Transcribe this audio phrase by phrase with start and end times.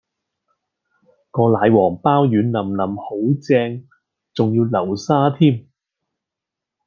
[1.29, 3.87] 個奶黃飽軟腍腍好正，
[4.33, 5.67] 仲要流沙添